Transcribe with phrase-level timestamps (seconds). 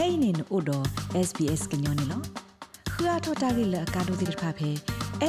[0.00, 0.78] kainin odo
[1.28, 2.18] sbs gnyone lo
[2.92, 4.70] khua thota gi la ka do dir pha phe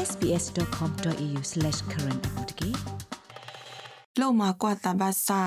[0.08, 2.70] sbs.com.au/current apotki
[4.20, 5.42] လောမကွာတဘာစာ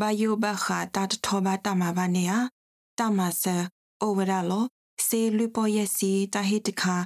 [0.00, 2.32] ဘာယိုဘခါတတ်ထောဘာတမဘာနေယ
[2.98, 3.56] တမဆာ
[4.02, 4.64] အိုဝရလော
[5.06, 6.96] စေလူပေါ်ယစီတဟိတခါ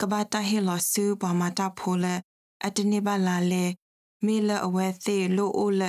[0.00, 2.04] ကဘာတဟေလောဆူပမာတာဖိုလ
[2.66, 3.64] အတနေပါလာလေ
[4.24, 5.82] မေလအဝဲသေးလိုအိုလ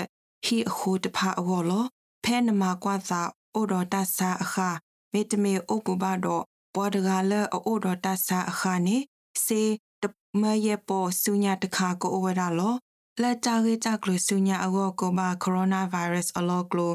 [0.45, 1.85] ဟီအခုတဖာအောလော
[2.23, 3.21] ဖဲနမကွာသာ
[3.55, 4.69] အိုဒတာဆာအခါ
[5.17, 6.43] မေတမေအိုကူဘာတော့
[6.75, 8.97] ဘောဒဂါလအိုဒတာဆာအခါနေ
[9.45, 9.61] စေ
[10.01, 10.03] တ
[10.41, 12.75] မယေပေါ်ဆုညာတခါကိုအိုဝရလော
[13.21, 16.93] လက်တာကေတာကလဆုညာအောကိုဘာကိုရိုနာဗိုင်းရပ်စ်အလောကလို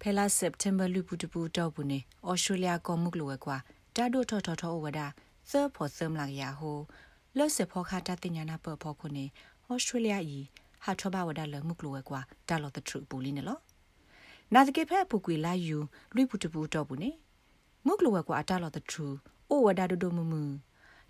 [0.00, 1.98] ဖဲလာစက်တမ်ဘာလူပူတပူတော့ဘူးနေ
[2.28, 3.56] ဩစတြေးလျကောမှုကလိုကွာ
[3.96, 5.06] တာဒိုထော်ထော်ထော်ဝဒါ
[5.50, 6.78] သဖို့သမလာရဟို
[7.36, 9.24] လော့စဖောခတာတင်ညာနာပဖောခုနေ
[9.68, 10.40] ဩစတြေးလျဤ
[10.84, 13.58] ဟာထောဘာဝဒါလမှုကလိုကွာတာလော်တထရူပူလီနေလော
[14.54, 15.78] နာတကေဖဲပူကွေလာယူ
[16.14, 17.10] လူပူတပူတော့ဘူးနေ
[17.86, 19.06] မှုကလိုကွာတာလော်တထရူ
[19.50, 20.42] အိုဝဒါဒိုဒိုမမူ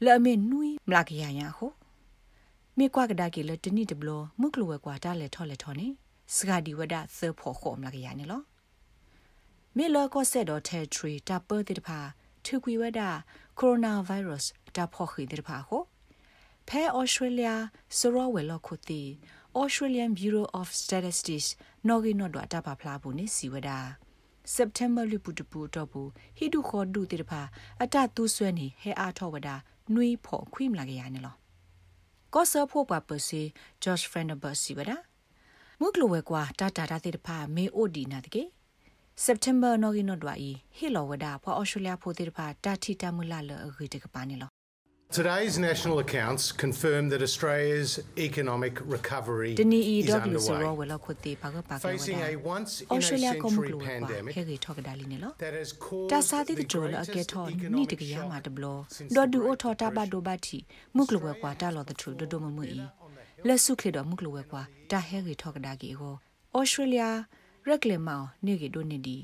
[0.04, 1.72] လဲ့မေနွီမလာကရရဟို
[2.78, 5.86] မေကွာကဒါကေလတနိတဘလမှုကလိုကွာတာလေထော်လေထော်နေ
[6.34, 8.42] စဂဒီဝဒသဖို့ခုံမလာကရနေလော
[9.80, 11.98] မေလောကောဆက်တော့ထဲထရီတာပတိတဖာ
[12.44, 13.00] ထူကွေဝဒ
[13.58, 15.82] ကိုရိုနာဗိုင်းရပ်စ်တာဖို့ခိတဖာဟို
[16.68, 17.48] ဖဲဩစတြေးလျ
[17.98, 19.02] စရောဝဲလောခုတီ
[19.60, 21.48] Australian Bureau of Statistics
[21.88, 23.70] နော်ဂီနော်ဒတာပါဖလာဘူးနေစီဝဒ
[24.56, 27.40] September လူပူတပူတော့ဘူးဟိဒုခေါ်ဒုတိတဖာ
[27.82, 29.48] အတတူးဆွဲနေဟဲအားထောဝဒ
[29.94, 31.34] နွေဖို့ခွိမလာကြရနေလော
[32.34, 33.42] ကောဆာဖို့ပါပစီ
[33.82, 34.90] Josh Frenberg စီဝဒ
[35.80, 38.44] မုကလဝဲကွာတာတာတာတိတဖာမေအိုဒီနာတကေ
[39.26, 44.50] September နော်ဂီနော်ဒွာဤဟီလောဝဒဖော Australia ဖို့တိတဖာတာတီတမူလာလအဂီတကပါနေလော
[45.18, 47.92] Today's national accounts confirm that Australia's
[48.28, 50.76] economic recovery Dini is EW so underway.
[50.80, 52.48] wela khote pa ga pa ga Facing a wada.
[52.54, 55.30] once in a Australia ko century muklu wa pandemic he ge thok dali ne lo.
[55.42, 57.88] that has caused Ta sa ti the de jo la ke greatest tho ni economic
[57.92, 58.72] de ga ya ma shock de blo.
[58.96, 60.58] since Do the du o Great tho ta ba do ba thi
[60.98, 62.80] muklu wa kwa ta lo the true do do mu mu i.
[63.48, 66.12] Le su khle do muklu wa kwa ta he ge thok da ge go.
[66.60, 67.08] Australia
[67.70, 69.18] reclaim ma ni ge do ni di.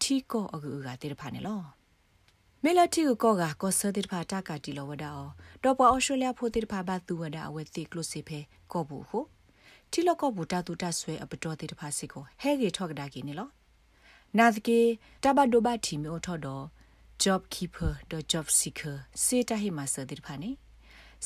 [0.00, 1.56] Thi ko agu ga te de pha ne lo.
[2.66, 5.30] မေလတီကိုကောကကောဆတိတဖာတာကတီလောဝဒါအော
[5.62, 8.38] တော့ပေါ်အော်စတြေးလျဖိုတိတဖာဘသူဝဒါအဝဲတိကလုစီဖဲ
[8.72, 9.20] ကောဘူးဟု
[9.92, 13.48] တီလောကောဘူးတာတူတဆွဲအပတော်တိတဖာစစ်ကိုဟဲဂေထော့ကဒါကီနေလော
[14.38, 14.80] နာဒကေ
[15.24, 16.64] တဘဒိုဘတီမီအိုထော်တော့
[17.22, 20.50] job keeper တော့ job seeker စေတဟိမဆတိတဖာနေ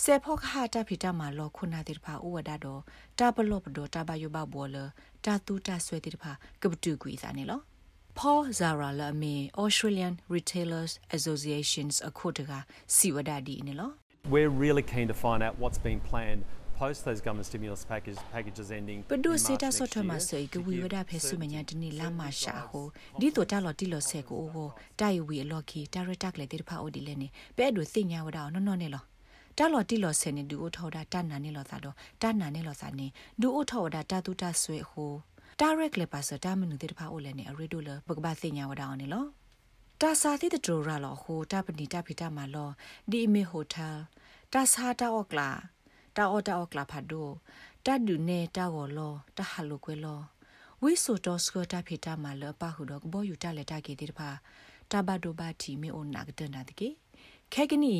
[0.03, 2.81] စေဖောခဟာတာဖီတာမာလောခုနာတိတဖာဥဝဒါတော့
[3.19, 4.77] တာဘလော့ပဒိုတာဘယဘဘောလ
[5.25, 6.33] တာတူတဆွဲတိတဖာ
[6.63, 7.61] ကပတူကွေစာနေလော
[8.19, 9.35] Paul Zara la me
[9.65, 12.59] Australian Retailers Associations akhotaga
[12.97, 13.87] siwadadi ne lo
[14.35, 16.43] We're really keen to find out what's being planned
[16.79, 18.99] post those government stimulus package, packages ending.
[19.11, 21.19] Padu in seta March so next thama year sai to ke wi give wada phe
[21.19, 22.71] su certainty menya dini to la ma business sha drivers.
[22.73, 22.83] ho
[23.21, 24.65] di to ta lo ti lo se ko ho
[24.97, 27.15] ta yu wi lo ki ta ra tak le ti pha o di le
[29.59, 30.31] ne pe do sin nya wada no no ne lo ta lo ti lo se
[30.33, 32.73] ne du o tho da ta na ne lo sa do ta na ne lo
[32.81, 35.23] sa ne du o tho da ta tu ta swe ho
[35.59, 37.95] direct le pa sa ta menu ti pha o le ne a re do le
[38.07, 39.23] ba ba sin nya wada ne lo
[40.03, 42.71] တာစာတိတဒရလာဟိုတာပနီတာဖီတာမာလော
[43.11, 43.97] ဒီအမေဟိုတယ်
[44.53, 45.51] တာစာတာအော့ကလာ
[46.17, 47.29] တာအော်တာအော့ကလာဖာဒို
[47.87, 50.21] တာဒူနေတာဝလောတာဟလိုကွဲလော
[50.83, 54.31] ဝိဆိုတော့စကတာဖီတာမာလောပါဟုတော့ဘောယူတာလက်တာကေတိတဖာ
[54.91, 56.89] တာဘဒိုဘာတီမေအိုနာကတနာတကေ
[57.55, 57.95] ခဲကနီ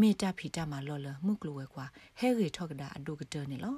[0.00, 1.86] မေတာဖီတာမာလောလမှုကလိုဝဲကွာ
[2.18, 3.76] ဟဲရီထော့ကဒါအဒိုကတနေလော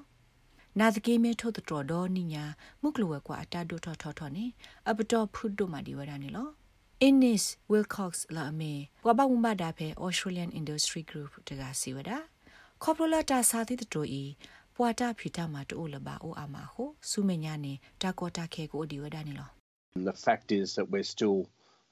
[0.79, 2.45] နာတကေမဲထုတ်တော်တော်နိညာ
[2.83, 4.45] မှုကလိုဝဲကွာအတာဒိုထော်ထော်ထော်နေ
[4.89, 6.49] အပတော်ဖုဒ္ဒိုမာဒီဝဒနေလော
[7.09, 8.73] Innis Wilcox la me
[9.07, 12.11] wa ba mu da phe Australian Industry Group တကစီဝဒ
[12.83, 14.25] Corporate ta sa ti to i
[14.77, 19.49] ပွာတာဖီတာမှာတိုးလပါအိုအာမဟုစုမညာနေတာကောတာခဲကိုဒီဝဒနေလော
[19.97, 21.39] And the fact is that we're still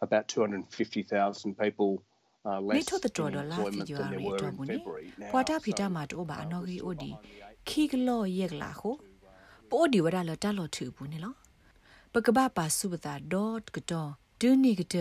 [0.07, 2.12] about 250,000 people uh,
[2.69, 4.77] မေ less ထို့တတော် in ဒေါ်လာ employment ဖီဂျူ than အာ there ရီ were တော့ in ဘူးနေ
[4.79, 5.07] February.
[5.21, 7.69] Now, ပွာတာဖီတာ so, မှာတိုးပါအ uh, နော် we're ကြီး still အိုဒီ behind the eight.
[7.69, 8.91] ခီကလောရက်လာဟု
[9.71, 11.35] ပိုဒီဝဒလတလောထူဘူးနေလော
[12.13, 14.97] ပကပပါစုပတာ dot ကတော့ဒူနီကတ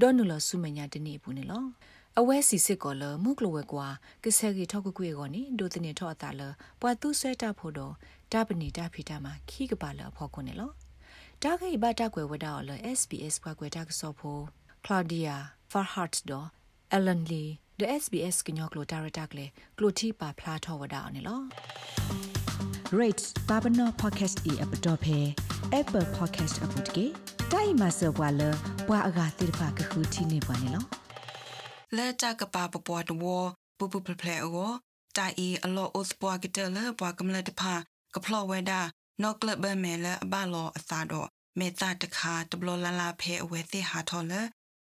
[0.00, 1.64] ဒေါ်နူလစုမညာတနေဘူးနေလော
[2.18, 3.86] အဝဲစီစစ်ကောလမှုကလဝဲကွာ
[4.24, 6.42] ကဆဲကြီးထောက်ကကွေကောနိဒိုတနေထောအတာလ
[6.80, 7.94] ပွာသူဆွဲတာဖို့တော့
[8.32, 10.70] တပနီတဖီတာမှာခီကပါလဖော်ခွနေလော
[11.42, 14.42] တာခိဘတာကွယ်ဝဒါလ SBS ပွားကွယ်တာကစောဖို့
[14.84, 15.34] Claudia
[15.70, 16.48] Farhart တော့
[16.96, 19.46] Ellen Lee the SBS ကညောကလိုတာရတာကလေ
[19.78, 21.40] ကလိုတီပါဖလာထောဝဒါနေလော
[22.98, 25.18] rate babano podcast e app to phe
[25.78, 27.04] apple podcast app to ke
[27.52, 28.48] dai ma so bwa le
[28.86, 30.80] bwa aga tir pha ka khu thi ne bwa ne lo
[31.96, 33.24] လဲကြကပါပပွားတဝ
[33.78, 34.70] ပူပူဖဖလဲအော
[35.16, 37.74] တာအီအလောဥစပွားကတလပွားကမလတဖာ
[38.14, 38.80] ကဖလောဝဲဒါ
[39.22, 44.32] နော့ကလဘမဲလအဘလောအသာတော့မေတာတခါတဘလလလာဖဲအဝဲသိဟာထော်လ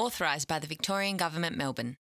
[0.05, 1.93] Authorised by the Victorian Government, Melbourne.